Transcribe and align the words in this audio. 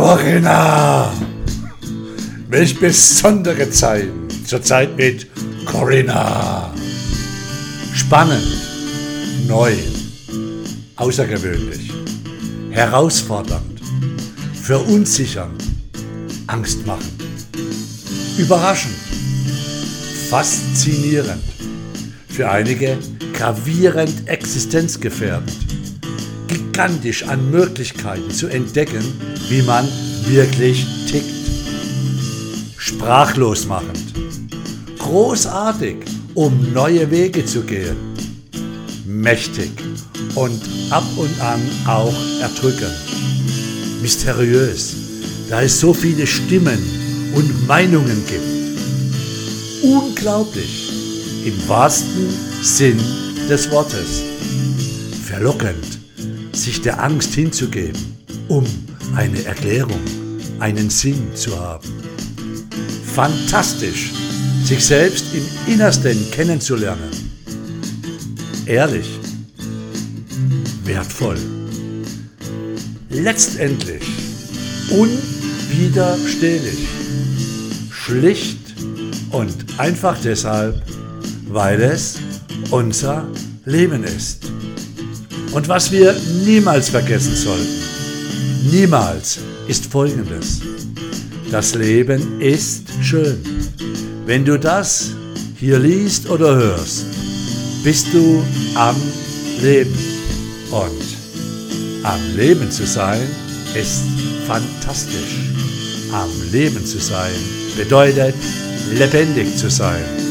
Corinna! 0.00 1.12
Welch 2.48 2.80
besondere 2.80 3.68
Zeiten. 3.68 4.28
Zurzeit 4.46 4.96
mit 4.96 5.26
Corinna. 5.66 6.72
Spannend, 7.92 8.46
neu, 9.46 9.74
außergewöhnlich, 10.96 11.92
herausfordernd, 12.70 13.82
verunsichernd, 14.62 15.62
angstmachend, 16.46 17.22
überraschend, 18.38 18.96
faszinierend, 20.30 21.44
für 22.26 22.50
einige 22.50 22.96
gravierend 23.34 24.26
existenzgefährdend, 24.26 25.69
gigantisch 26.50 27.22
an 27.22 27.50
Möglichkeiten 27.50 28.30
zu 28.30 28.48
entdecken, 28.48 29.04
wie 29.48 29.62
man 29.62 29.88
wirklich 30.26 30.84
tickt. 31.06 31.24
Sprachlos 32.76 33.66
machend, 33.66 34.12
großartig, 34.98 35.96
um 36.34 36.72
neue 36.72 37.08
Wege 37.10 37.44
zu 37.44 37.62
gehen, 37.62 37.96
mächtig 39.06 39.70
und 40.34 40.60
ab 40.90 41.04
und 41.16 41.40
an 41.40 41.60
auch 41.86 42.14
erdrückend, 42.40 42.98
mysteriös, 44.02 44.96
da 45.48 45.62
es 45.62 45.78
so 45.78 45.94
viele 45.94 46.26
Stimmen 46.26 46.78
und 47.34 47.66
Meinungen 47.68 48.24
gibt. 48.26 48.50
Unglaublich, 49.82 50.90
im 51.44 51.68
wahrsten 51.68 52.28
Sinn 52.60 53.00
des 53.48 53.70
Wortes. 53.70 54.22
Verlockend, 55.26 55.99
sich 56.52 56.80
der 56.82 57.02
Angst 57.02 57.34
hinzugeben, 57.34 58.00
um 58.48 58.64
eine 59.14 59.44
Erklärung, 59.44 60.00
einen 60.58 60.90
Sinn 60.90 61.34
zu 61.34 61.58
haben. 61.58 61.88
Fantastisch, 63.14 64.12
sich 64.64 64.84
selbst 64.84 65.26
im 65.34 65.72
Innersten 65.72 66.30
kennenzulernen. 66.30 67.10
Ehrlich, 68.66 69.08
wertvoll. 70.84 71.38
Letztendlich 73.08 74.02
unwiderstehlich, 74.90 76.88
schlicht 77.90 78.74
und 79.30 79.54
einfach 79.78 80.20
deshalb, 80.20 80.82
weil 81.48 81.80
es 81.80 82.18
unser 82.70 83.26
Leben 83.64 84.04
ist. 84.04 84.49
Und 85.52 85.68
was 85.68 85.90
wir 85.90 86.14
niemals 86.44 86.90
vergessen 86.90 87.34
sollten, 87.34 87.82
niemals 88.70 89.38
ist 89.66 89.86
Folgendes. 89.86 90.60
Das 91.50 91.74
Leben 91.74 92.40
ist 92.40 92.84
schön. 93.02 93.38
Wenn 94.26 94.44
du 94.44 94.58
das 94.58 95.10
hier 95.56 95.80
liest 95.80 96.30
oder 96.30 96.54
hörst, 96.54 97.04
bist 97.82 98.06
du 98.12 98.44
am 98.76 98.94
Leben. 99.60 99.98
Und 100.70 102.04
am 102.04 102.20
Leben 102.36 102.70
zu 102.70 102.86
sein 102.86 103.22
ist 103.74 104.04
fantastisch. 104.46 105.36
Am 106.12 106.30
Leben 106.52 106.84
zu 106.86 106.98
sein 106.98 107.34
bedeutet 107.76 108.34
lebendig 108.92 109.56
zu 109.56 109.68
sein. 109.68 110.29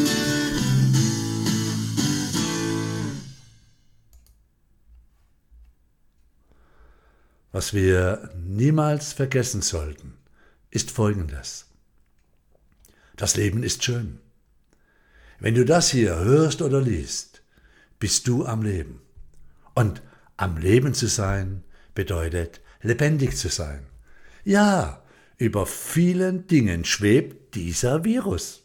Was 7.59 7.73
wir 7.73 8.29
niemals 8.41 9.11
vergessen 9.11 9.61
sollten, 9.61 10.13
ist 10.71 10.91
Folgendes. 10.91 11.65
Das 13.17 13.35
Leben 13.35 13.63
ist 13.63 13.83
schön. 13.83 14.19
Wenn 15.41 15.55
du 15.55 15.65
das 15.65 15.89
hier 15.89 16.15
hörst 16.19 16.61
oder 16.61 16.79
liest, 16.79 17.41
bist 17.99 18.29
du 18.29 18.45
am 18.45 18.61
Leben. 18.61 19.01
Und 19.75 20.01
am 20.37 20.55
Leben 20.55 20.93
zu 20.93 21.07
sein 21.07 21.65
bedeutet 21.95 22.61
lebendig 22.81 23.35
zu 23.35 23.49
sein. 23.49 23.85
Ja, 24.45 25.03
über 25.35 25.65
vielen 25.65 26.47
Dingen 26.47 26.85
schwebt 26.85 27.55
dieser 27.55 28.05
Virus. 28.05 28.63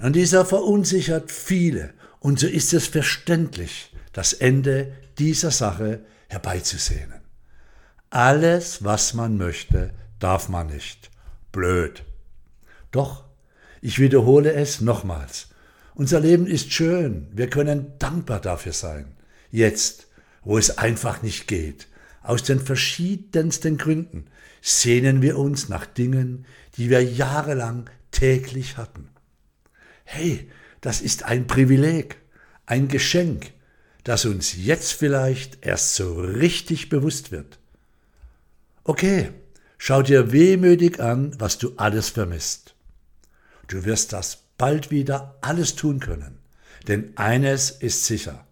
Und 0.00 0.16
dieser 0.16 0.44
verunsichert 0.44 1.30
viele. 1.30 1.94
Und 2.18 2.40
so 2.40 2.48
ist 2.48 2.74
es 2.74 2.88
verständlich, 2.88 3.94
das 4.12 4.32
Ende 4.32 4.96
dieser 5.16 5.52
Sache 5.52 6.04
herbeizusehnen. 6.26 7.23
Alles, 8.14 8.84
was 8.84 9.12
man 9.12 9.36
möchte, 9.38 9.92
darf 10.20 10.48
man 10.48 10.68
nicht. 10.68 11.10
Blöd. 11.50 12.04
Doch, 12.92 13.24
ich 13.82 13.98
wiederhole 13.98 14.52
es 14.52 14.80
nochmals. 14.80 15.48
Unser 15.96 16.20
Leben 16.20 16.46
ist 16.46 16.72
schön. 16.72 17.26
Wir 17.32 17.50
können 17.50 17.94
dankbar 17.98 18.40
dafür 18.40 18.72
sein. 18.72 19.16
Jetzt, 19.50 20.06
wo 20.44 20.56
es 20.56 20.78
einfach 20.78 21.22
nicht 21.22 21.48
geht. 21.48 21.88
Aus 22.22 22.44
den 22.44 22.60
verschiedensten 22.60 23.78
Gründen 23.78 24.26
sehnen 24.62 25.20
wir 25.20 25.36
uns 25.36 25.68
nach 25.68 25.84
Dingen, 25.84 26.46
die 26.76 26.90
wir 26.90 27.02
jahrelang 27.02 27.90
täglich 28.12 28.76
hatten. 28.76 29.08
Hey, 30.04 30.48
das 30.80 31.00
ist 31.00 31.24
ein 31.24 31.48
Privileg, 31.48 32.18
ein 32.64 32.86
Geschenk, 32.86 33.50
das 34.04 34.24
uns 34.24 34.54
jetzt 34.54 34.92
vielleicht 34.92 35.66
erst 35.66 35.96
so 35.96 36.20
richtig 36.20 36.90
bewusst 36.90 37.32
wird. 37.32 37.58
Okay, 38.86 39.30
schau 39.78 40.02
dir 40.02 40.30
wehmütig 40.30 41.00
an, 41.00 41.34
was 41.38 41.56
du 41.56 41.72
alles 41.78 42.10
vermisst. 42.10 42.74
Du 43.66 43.86
wirst 43.86 44.12
das 44.12 44.44
bald 44.58 44.90
wieder 44.90 45.38
alles 45.40 45.74
tun 45.74 46.00
können. 46.00 46.38
Denn 46.86 47.16
eines 47.16 47.70
ist 47.70 48.04
sicher, 48.04 48.46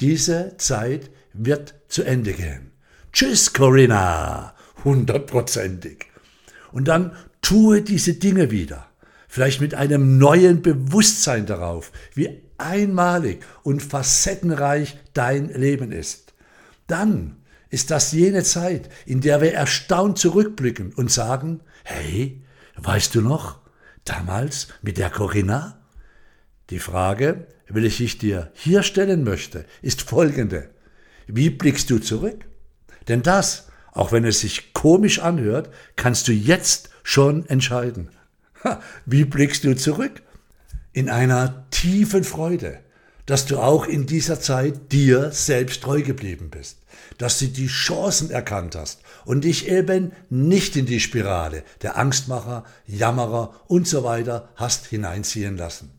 diese 0.00 0.56
Zeit 0.56 1.10
wird 1.34 1.74
zu 1.88 2.02
Ende 2.02 2.32
gehen. 2.32 2.70
Tschüss, 3.12 3.52
Corinna, 3.52 4.54
hundertprozentig. 4.84 6.06
Und 6.72 6.88
dann 6.88 7.14
tue 7.42 7.82
diese 7.82 8.14
Dinge 8.14 8.50
wieder, 8.50 8.88
vielleicht 9.28 9.60
mit 9.60 9.74
einem 9.74 10.16
neuen 10.16 10.62
Bewusstsein 10.62 11.44
darauf, 11.44 11.92
wie 12.14 12.42
einmalig 12.56 13.44
und 13.62 13.82
facettenreich 13.82 14.96
dein 15.12 15.50
Leben 15.50 15.92
ist. 15.92 16.32
Dann 16.86 17.36
ist 17.74 17.90
das 17.90 18.12
jene 18.12 18.44
Zeit, 18.44 18.88
in 19.04 19.20
der 19.20 19.40
wir 19.40 19.52
erstaunt 19.52 20.16
zurückblicken 20.16 20.94
und 20.94 21.10
sagen, 21.10 21.60
hey, 21.82 22.40
weißt 22.76 23.16
du 23.16 23.20
noch, 23.20 23.58
damals 24.04 24.68
mit 24.80 24.96
der 24.96 25.10
Corinna? 25.10 25.80
Die 26.70 26.78
Frage, 26.78 27.48
welche 27.68 28.04
ich 28.04 28.18
dir 28.18 28.52
hier 28.54 28.84
stellen 28.84 29.24
möchte, 29.24 29.64
ist 29.82 30.02
folgende. 30.02 30.70
Wie 31.26 31.50
blickst 31.50 31.90
du 31.90 31.98
zurück? 31.98 32.44
Denn 33.08 33.22
das, 33.22 33.66
auch 33.90 34.12
wenn 34.12 34.24
es 34.24 34.40
sich 34.40 34.72
komisch 34.72 35.18
anhört, 35.18 35.68
kannst 35.96 36.28
du 36.28 36.32
jetzt 36.32 36.90
schon 37.02 37.44
entscheiden. 37.48 38.10
Wie 39.04 39.24
blickst 39.24 39.64
du 39.64 39.74
zurück? 39.74 40.22
In 40.92 41.10
einer 41.10 41.68
tiefen 41.70 42.22
Freude, 42.22 42.83
dass 43.26 43.46
du 43.46 43.58
auch 43.58 43.86
in 43.86 44.06
dieser 44.06 44.40
Zeit 44.40 44.92
dir 44.92 45.30
selbst 45.32 45.82
treu 45.82 46.02
geblieben 46.02 46.50
bist, 46.50 46.78
dass 47.18 47.38
du 47.38 47.46
die 47.46 47.68
Chancen 47.68 48.30
erkannt 48.30 48.76
hast 48.76 49.00
und 49.24 49.44
dich 49.44 49.68
eben 49.68 50.12
nicht 50.28 50.76
in 50.76 50.86
die 50.86 51.00
Spirale 51.00 51.64
der 51.82 51.96
Angstmacher, 51.96 52.64
Jammerer 52.86 53.54
und 53.66 53.88
so 53.88 54.04
weiter 54.04 54.48
hast 54.56 54.86
hineinziehen 54.86 55.56
lassen. 55.56 55.90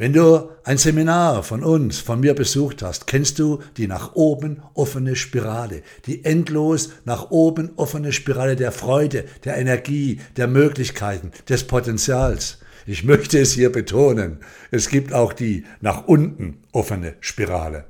Wenn 0.00 0.14
du 0.14 0.48
ein 0.64 0.78
Seminar 0.78 1.42
von 1.42 1.62
uns, 1.62 1.98
von 1.98 2.20
mir 2.20 2.32
besucht 2.32 2.80
hast, 2.80 3.06
kennst 3.06 3.38
du 3.38 3.58
die 3.76 3.86
nach 3.86 4.14
oben 4.14 4.62
offene 4.72 5.14
Spirale, 5.14 5.82
die 6.06 6.24
endlos 6.24 6.88
nach 7.04 7.30
oben 7.30 7.72
offene 7.76 8.10
Spirale 8.14 8.56
der 8.56 8.72
Freude, 8.72 9.26
der 9.44 9.58
Energie, 9.58 10.18
der 10.38 10.48
Möglichkeiten, 10.48 11.32
des 11.50 11.64
Potenzials. 11.64 12.60
Ich 12.86 13.04
möchte 13.04 13.38
es 13.38 13.52
hier 13.52 13.70
betonen, 13.70 14.38
es 14.70 14.88
gibt 14.88 15.12
auch 15.12 15.32
die 15.32 15.64
nach 15.80 16.06
unten 16.06 16.62
offene 16.72 17.14
Spirale. 17.20 17.84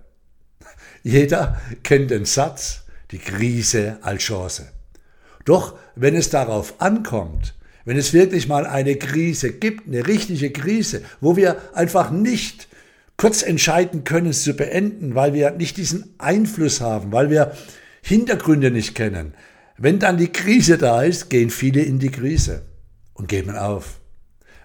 Jeder 1.03 1.61
kennt 1.83 2.11
den 2.11 2.25
Satz, 2.25 2.85
die 3.11 3.19
Krise 3.19 3.99
als 4.03 4.23
Chance. 4.23 4.69
Doch 5.45 5.79
wenn 5.97 6.15
es 6.15 6.31
darauf 6.31 6.81
ankommt, 6.81 7.55
wenn 7.85 7.97
es 7.97 8.13
wirklich 8.13 8.47
mal 8.47 8.67
eine 8.67 8.97
Krise 8.97 9.53
gibt, 9.53 9.89
eine 9.89 10.07
richtige 10.07 10.51
Krise, 10.51 11.03
wo 11.21 11.37
wir 11.37 11.57
einfach 11.75 12.11
nicht 12.11 12.69
kurz 13.17 13.43
entscheiden 13.43 14.05
können, 14.05 14.29
es 14.29 14.45
zu 14.45 14.55
beenden, 14.55 15.15
weil 15.15 15.35
wir 15.35 15.51
nicht 15.53 15.77
diesen 15.77 16.15
Einfluss 16.19 16.81
haben, 16.81 17.13
weil 17.13 17.31
wir 17.31 17.53
Hintergründe 18.03 18.71
nicht 18.71 18.95
kennen. 18.95 19.35
Wenn 19.77 19.99
dann 19.99 20.19
die 20.19 20.33
Krise 20.33 20.79
da 20.79 21.03
ist, 21.03 21.31
gehen 21.31 21.51
viele 21.51 21.83
in 21.83 21.99
die 21.99 22.11
Krise 22.11 22.63
und 23.15 23.29
geben 23.29 23.57
auf. 23.57 24.00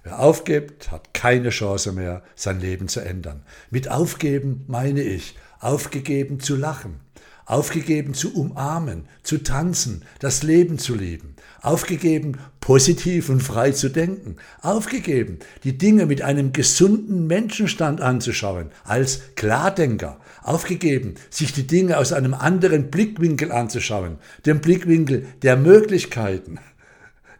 Wer 0.05 0.19
aufgibt, 0.19 0.91
hat 0.91 1.15
keine 1.15 1.49
Chance 1.49 1.91
mehr, 1.91 2.21
sein 2.35 2.61
Leben 2.61 2.87
zu 2.87 2.99
ändern. 2.99 3.41
Mit 3.71 3.89
aufgeben 3.89 4.63
meine 4.67 5.01
ich, 5.01 5.35
aufgegeben 5.59 6.39
zu 6.39 6.55
lachen, 6.55 6.99
aufgegeben 7.47 8.13
zu 8.13 8.31
umarmen, 8.35 9.07
zu 9.23 9.39
tanzen, 9.39 10.03
das 10.19 10.43
Leben 10.43 10.77
zu 10.77 10.93
lieben, 10.93 11.35
aufgegeben 11.59 12.37
positiv 12.59 13.29
und 13.29 13.41
frei 13.41 13.71
zu 13.71 13.89
denken, 13.89 14.35
aufgegeben 14.61 15.39
die 15.63 15.75
Dinge 15.75 16.05
mit 16.05 16.21
einem 16.21 16.53
gesunden 16.53 17.25
Menschenstand 17.25 17.99
anzuschauen, 17.99 18.69
als 18.83 19.21
Klardenker, 19.35 20.19
aufgegeben 20.43 21.15
sich 21.31 21.51
die 21.51 21.65
Dinge 21.65 21.97
aus 21.97 22.13
einem 22.13 22.35
anderen 22.35 22.91
Blickwinkel 22.91 23.51
anzuschauen, 23.51 24.19
dem 24.45 24.61
Blickwinkel 24.61 25.25
der 25.41 25.57
Möglichkeiten, 25.57 26.59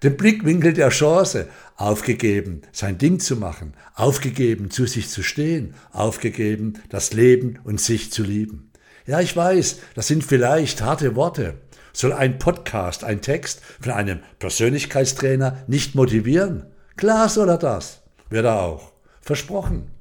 dem 0.04 0.18
Blickwinkel 0.18 0.74
der 0.74 0.90
Chance, 0.90 1.48
aufgegeben, 1.76 2.62
sein 2.72 2.98
Ding 2.98 3.20
zu 3.20 3.36
machen, 3.36 3.74
aufgegeben, 3.96 4.72
zu 4.72 4.86
sich 4.86 5.10
zu 5.10 5.24
stehen, 5.24 5.74
aufgegeben, 5.92 6.76
das 6.90 7.14
Leben 7.14 7.60
und 7.64 7.82
sich 7.82 8.12
zu 8.12 8.24
lieben. 8.24 8.72
Ja, 9.06 9.20
ich 9.20 9.36
weiß, 9.36 9.80
das 9.94 10.08
sind 10.08 10.24
vielleicht 10.24 10.82
harte 10.82 11.16
Worte. 11.16 11.56
Soll 11.94 12.12
ein 12.12 12.40
Podcast, 12.40 13.04
ein 13.04 13.22
Text 13.22 13.62
von 13.80 13.92
einem 13.92 14.20
Persönlichkeitstrainer 14.40 15.64
nicht 15.68 15.96
motivieren? 15.96 16.66
Klar 16.98 17.30
soll 17.30 17.50
er 17.50 17.58
das. 17.58 18.02
Wird 18.30 18.46
er 18.46 18.62
auch. 18.62 18.94
Versprochen. 19.22 19.92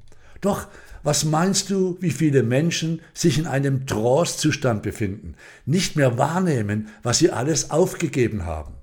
Doch, 0.41 0.67
was 1.03 1.23
meinst 1.23 1.69
du, 1.69 1.97
wie 2.01 2.09
viele 2.09 2.41
Menschen 2.41 3.01
sich 3.13 3.37
in 3.37 3.45
einem 3.45 3.85
Trance-Zustand 3.85 4.81
befinden, 4.81 5.35
nicht 5.65 5.95
mehr 5.95 6.17
wahrnehmen, 6.17 6.87
was 7.03 7.19
sie 7.19 7.29
alles 7.29 7.69
aufgegeben 7.69 8.45
haben? 8.45 8.73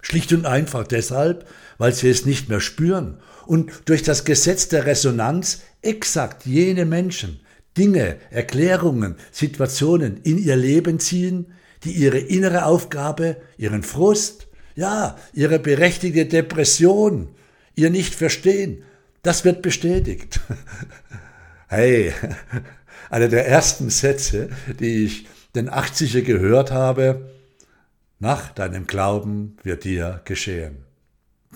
Schlicht 0.00 0.32
und 0.32 0.46
einfach 0.46 0.86
deshalb, 0.86 1.46
weil 1.78 1.92
sie 1.92 2.08
es 2.08 2.26
nicht 2.26 2.48
mehr 2.48 2.60
spüren 2.60 3.18
und 3.46 3.72
durch 3.86 4.02
das 4.02 4.24
Gesetz 4.24 4.68
der 4.68 4.84
Resonanz 4.84 5.62
exakt 5.80 6.44
jene 6.44 6.84
Menschen, 6.84 7.40
Dinge, 7.78 8.16
Erklärungen, 8.30 9.16
Situationen 9.32 10.20
in 10.22 10.36
ihr 10.36 10.56
Leben 10.56 11.00
ziehen, 11.00 11.46
die 11.84 11.92
ihre 11.92 12.18
innere 12.18 12.66
Aufgabe, 12.66 13.36
ihren 13.56 13.82
Frust, 13.82 14.48
ja, 14.74 15.16
ihre 15.32 15.58
berechtigte 15.58 16.26
Depression, 16.26 17.28
ihr 17.74 17.90
Nicht-Verstehen, 17.90 18.82
das 19.22 19.44
wird 19.44 19.62
bestätigt. 19.62 20.40
Hey, 21.70 22.14
einer 23.10 23.28
der 23.28 23.46
ersten 23.46 23.90
Sätze, 23.90 24.48
die 24.80 25.04
ich 25.04 25.26
den 25.54 25.68
80er 25.68 26.22
gehört 26.22 26.70
habe, 26.70 27.30
nach 28.18 28.50
deinem 28.52 28.86
Glauben 28.86 29.56
wird 29.62 29.84
dir 29.84 30.20
geschehen. 30.24 30.84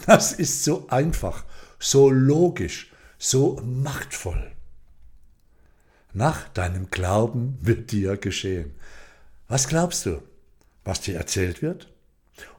Das 0.06 0.32
ist 0.32 0.64
so 0.64 0.88
einfach, 0.88 1.44
so 1.78 2.08
logisch, 2.10 2.90
so 3.18 3.60
machtvoll. 3.64 4.52
Nach 6.12 6.48
deinem 6.48 6.90
Glauben 6.90 7.58
wird 7.60 7.92
dir 7.92 8.16
geschehen. 8.16 8.74
Was 9.48 9.68
glaubst 9.68 10.06
du? 10.06 10.22
Was 10.84 11.00
dir 11.00 11.16
erzählt 11.16 11.62
wird? 11.62 11.92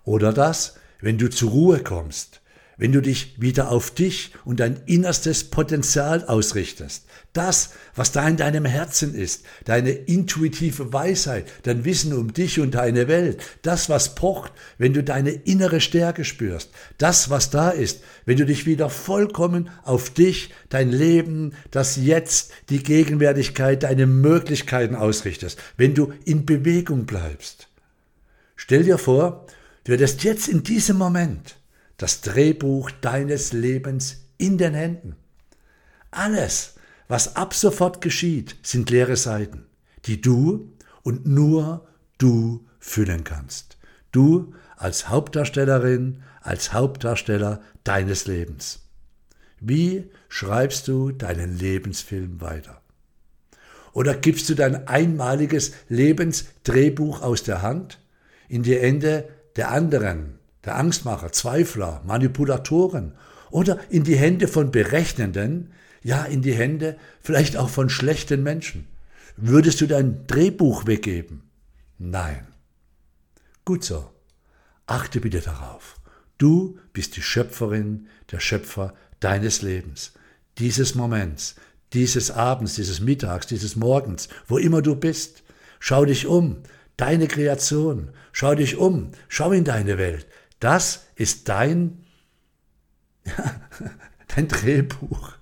Oder 0.04 0.34
das, 0.34 0.76
wenn 1.02 1.18
du 1.18 1.30
zur 1.30 1.52
Ruhe 1.52 1.84
kommst, 1.84 2.42
wenn 2.78 2.92
du 2.92 3.02
dich 3.02 3.42
wieder 3.42 3.70
auf 3.72 3.92
dich 3.92 4.32
und 4.46 4.60
dein 4.60 4.82
innerstes 4.86 5.46
Potenzial 5.46 6.26
ausrichtest, 6.26 7.06
das, 7.34 7.72
was 7.96 8.12
da 8.12 8.28
in 8.28 8.38
deinem 8.38 8.66
Herzen 8.66 9.16
ist, 9.16 9.44
deine 9.66 9.92
intuitive 9.92 10.94
Weisheit, 10.94 11.46
dein 11.64 11.84
Wissen 11.84 12.14
um 12.14 12.34
dich 12.34 12.60
und 12.60 12.76
deine 12.76 13.08
Welt, 13.08 13.42
das, 13.64 13.90
was 13.90 14.16
pocht, 14.16 14.52
wenn 14.78 14.94
du 14.94 15.04
deine 15.04 15.32
innere 15.32 15.82
Stärke 15.82 16.26
spürst, 16.26 16.70
das, 16.98 17.30
was 17.30 17.50
da 17.50 17.70
ist, 17.70 18.02
wenn 18.26 18.38
du 18.38 18.46
dich 18.46 18.66
wieder 18.66 18.90
vollkommen 18.90 19.70
auf 19.84 20.12
dich, 20.12 20.52
dein 20.70 20.92
Leben, 20.92 21.54
das 21.72 21.96
Jetzt, 21.96 22.52
die 22.70 22.84
Gegenwärtigkeit, 22.84 23.84
deine 23.84 24.06
Möglichkeiten 24.06 24.96
ausrichtest, 24.96 25.60
wenn 25.78 25.96
du 25.96 26.14
in 26.26 26.46
Bewegung 26.46 27.06
bleibst. 27.06 27.68
Stell 28.56 28.84
dir 28.84 28.98
vor, 28.98 29.48
du 29.84 29.94
hättest 29.94 30.24
jetzt 30.24 30.48
in 30.48 30.64
diesem 30.64 30.98
Moment 30.98 31.56
das 31.98 32.22
Drehbuch 32.22 32.92
deines 32.92 33.54
Lebens 33.54 34.26
in 34.38 34.58
den 34.58 34.74
Händen. 34.74 35.16
Alles, 36.12 36.76
was 37.08 37.36
ab 37.36 37.54
sofort 37.54 38.02
geschieht, 38.02 38.56
sind 38.64 38.90
leere 38.90 39.16
Seiten, 39.16 39.66
die 40.06 40.22
du 40.22 40.74
und 41.04 41.26
nur 41.26 41.88
du 42.18 42.66
füllen 42.80 43.24
kannst. 43.24 43.78
Du 44.12 44.54
als 44.78 45.10
Hauptdarstellerin, 45.10 46.24
als 46.42 46.74
Hauptdarsteller 46.74 47.62
deines 47.84 48.28
Lebens. 48.28 48.82
Wie 49.60 50.12
schreibst 50.28 50.88
du 50.88 51.12
deinen 51.12 51.58
Lebensfilm 51.58 52.42
weiter? 52.42 52.82
Oder 53.94 54.16
gibst 54.16 54.50
du 54.50 54.56
dein 54.56 54.88
einmaliges 54.88 55.72
Lebensdrehbuch 55.88 57.22
aus 57.22 57.44
der 57.44 57.62
Hand 57.62 58.00
in 58.50 58.64
die 58.64 58.78
Ende 58.78 59.30
der 59.56 59.72
anderen 59.72 60.40
der 60.66 60.78
Angstmacher, 60.78 61.32
Zweifler, 61.32 62.02
Manipulatoren 62.06 63.14
oder 63.52 63.80
in 63.90 64.04
die 64.04 64.16
Hände 64.16 64.48
von 64.48 64.72
Berechnenden, 64.72 65.72
ja 66.02 66.24
in 66.24 66.42
die 66.42 66.56
Hände 66.56 66.98
vielleicht 67.22 67.58
auch 67.58 67.70
von 67.70 67.90
schlechten 67.90 68.44
Menschen. 68.44 68.88
Würdest 69.36 69.82
du 69.82 69.88
dein 69.88 70.28
Drehbuch 70.28 70.86
weggeben? 70.86 71.44
Nein. 71.98 72.48
Gut 73.66 73.84
so. 73.84 74.10
Achte 74.86 75.22
bitte 75.22 75.40
darauf. 75.40 75.96
Du 76.38 76.78
bist 76.92 77.16
die 77.16 77.22
Schöpferin, 77.22 78.08
der 78.32 78.40
Schöpfer 78.40 78.94
deines 79.20 79.62
Lebens, 79.62 80.12
dieses 80.58 80.96
Moments, 80.96 81.56
dieses 81.94 82.32
Abends, 82.32 82.76
dieses 82.76 83.00
Mittags, 83.00 83.48
dieses 83.48 83.76
Morgens, 83.76 84.28
wo 84.48 84.58
immer 84.58 84.82
du 84.82 84.96
bist. 84.96 85.44
Schau 85.80 86.06
dich 86.06 86.28
um, 86.28 86.58
deine 86.98 87.28
Kreation. 87.28 88.10
Schau 88.32 88.56
dich 88.56 88.78
um, 88.78 89.12
schau 89.30 89.52
in 89.52 89.64
deine 89.64 89.98
Welt. 89.98 90.28
Das 90.64 91.08
ist 91.16 91.50
dein, 91.50 92.06
dein 94.34 94.48
Drehbuch. 94.48 95.34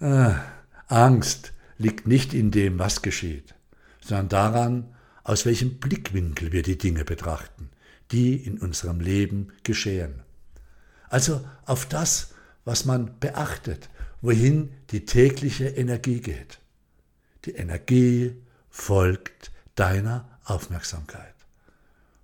Ah, 0.00 0.40
Angst 0.86 1.52
liegt 1.76 2.06
nicht 2.06 2.32
in 2.32 2.50
dem, 2.50 2.78
was 2.78 3.02
geschieht, 3.02 3.54
sondern 4.00 4.30
daran, 4.30 4.94
aus 5.24 5.44
welchem 5.44 5.78
Blickwinkel 5.78 6.52
wir 6.52 6.62
die 6.62 6.78
Dinge 6.78 7.04
betrachten, 7.04 7.68
die 8.12 8.34
in 8.34 8.58
unserem 8.58 9.00
Leben 9.00 9.52
geschehen. 9.62 10.22
Also 11.10 11.46
auf 11.66 11.84
das, 11.84 12.32
was 12.64 12.86
man 12.86 13.18
beachtet, 13.20 13.90
wohin 14.22 14.72
die 14.88 15.04
tägliche 15.04 15.66
Energie 15.66 16.22
geht. 16.22 16.60
Die 17.44 17.52
Energie 17.52 18.42
folgt 18.70 19.52
deiner 19.74 20.38
Aufmerksamkeit. 20.44 21.34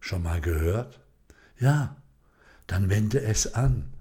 Schon 0.00 0.23
mal 0.23 0.41
gehört? 0.41 0.99
Ja, 1.61 1.97
dann 2.67 2.88
wende 2.88 3.21
es 3.21 3.55
an. 3.55 3.93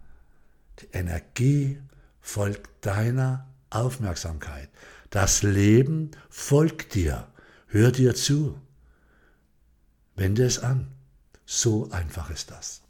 Die 0.79 0.87
Energie 0.93 1.79
folgt 2.21 2.85
deiner 2.85 3.47
Aufmerksamkeit. 3.69 4.69
Das 5.09 5.43
Leben 5.43 6.11
folgt 6.29 6.95
dir. 6.95 7.27
Hör 7.67 7.91
dir 7.91 8.15
zu. 8.15 8.59
Wende 10.15 10.45
es 10.45 10.59
an. 10.59 10.87
So 11.45 11.89
einfach 11.91 12.29
ist 12.29 12.51
das. 12.51 12.81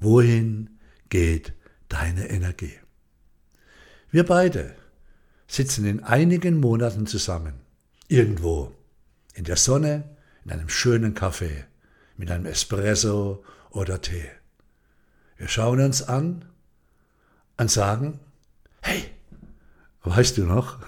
Wohin 0.00 0.78
geht 1.08 1.54
deine 1.88 2.28
Energie? 2.28 2.78
Wir 4.10 4.26
beide 4.26 4.74
sitzen 5.46 5.86
in 5.86 6.02
einigen 6.02 6.60
Monaten 6.60 7.06
zusammen, 7.06 7.54
irgendwo, 8.08 8.72
in 9.34 9.44
der 9.44 9.56
Sonne, 9.56 10.16
in 10.44 10.50
einem 10.50 10.68
schönen 10.68 11.14
Café 11.14 11.64
mit 12.16 12.30
einem 12.30 12.46
Espresso 12.46 13.44
oder 13.70 14.00
Tee. 14.00 14.30
Wir 15.36 15.48
schauen 15.48 15.80
uns 15.80 16.02
an 16.02 16.44
und 17.56 17.70
sagen, 17.70 18.20
hey, 18.82 19.10
weißt 20.02 20.38
du 20.38 20.44
noch, 20.44 20.78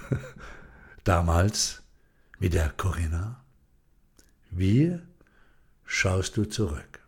damals 1.05 1.83
mit 2.39 2.55
der 2.55 2.71
Corinna, 2.71 3.45
wie 4.51 4.99
schaust 5.85 6.37
du 6.37 6.45
zurück? 6.45 7.01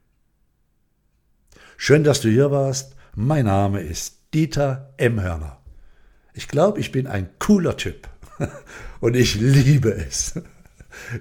Schön, 1.77 2.03
dass 2.03 2.21
du 2.21 2.29
hier 2.29 2.51
warst. 2.51 2.97
Mein 3.15 3.47
Name 3.47 3.81
ist 3.81 4.35
Dieter 4.35 4.93
M. 4.97 5.21
Hörner. 5.21 5.61
Ich 6.35 6.49
glaube, 6.49 6.81
ich 6.81 6.93
bin 6.93 7.07
ein 7.07 7.31
cooler 7.39 7.77
Typ 7.77 8.09
und 9.01 9.15
ich 9.15 9.37
liebe 9.37 9.91
es. 9.91 10.41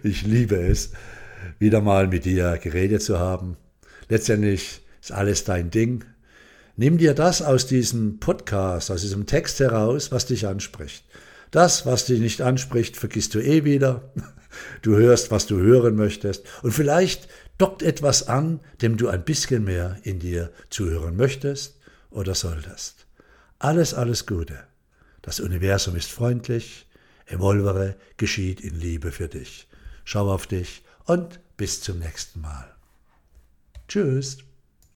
Ich 0.04 0.24
liebe 0.24 0.56
es, 0.56 0.94
wieder 1.60 1.82
mal 1.82 2.08
mit 2.08 2.25
dir 2.25 2.58
geredet 2.58 3.01
zu 3.01 3.20
haben. 3.20 3.58
Letztendlich 4.10 4.82
ist 5.01 5.12
alles 5.12 5.44
dein 5.44 5.70
Ding. 5.70 6.03
Nimm 6.75 6.98
dir 6.98 7.13
das 7.13 7.41
aus 7.41 7.65
diesem 7.65 8.20
Podcast, 8.20 8.91
aus 8.91 9.01
diesem 9.01 9.25
Text 9.25 9.60
heraus, 9.60 10.12
was 10.12 10.25
dich 10.25 10.46
anspricht. 10.46 11.06
Das, 11.51 11.86
was 11.86 12.06
dich 12.06 12.20
nicht 12.20 12.41
anspricht, 12.41 12.98
vergisst 12.98 13.34
du 13.36 13.39
eh 13.39 13.63
wieder. 13.63 14.12
Du 14.82 14.96
hörst, 14.96 15.29
was 15.29 15.46
du 15.46 15.58
hören 15.60 15.96
möchtest. 15.96 16.44
Und 16.63 16.72
vielleicht 16.72 17.27
dockt 17.60 17.84
etwas 17.84 18.27
an, 18.27 18.60
dem 18.82 18.98
du 18.98 19.08
ein 19.08 19.24
bisschen 19.24 19.65
mehr 19.65 19.98
in 20.01 20.17
dir 20.17 20.51
zuhören 20.70 21.15
möchtest 21.15 21.77
oder 22.10 22.34
solltest. 22.34 23.06
Alles, 23.60 23.94
alles 23.94 24.25
Gute. 24.25 24.58
Das 25.22 25.39
Universum 25.41 25.96
ist 25.96 26.10
freundlich. 26.10 26.88
Evolvere 27.27 27.98
geschieht 28.15 28.62
in 28.62 28.79
Liebe 28.79 29.12
für 29.12 29.27
dich. 29.27 29.67
Schau 30.06 30.32
auf 30.32 30.48
dich 30.48 30.84
und 31.08 31.40
bis 31.58 31.82
zum 31.82 32.00
nächsten 32.00 32.42
Mal. 32.42 32.76
Tschüss. 33.88 34.38